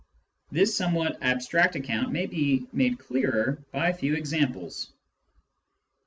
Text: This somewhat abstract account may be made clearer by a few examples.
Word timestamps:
This 0.51 0.75
somewhat 0.75 1.19
abstract 1.21 1.75
account 1.75 2.11
may 2.11 2.25
be 2.25 2.65
made 2.73 2.97
clearer 2.97 3.59
by 3.71 3.89
a 3.89 3.93
few 3.93 4.15
examples. 4.15 4.91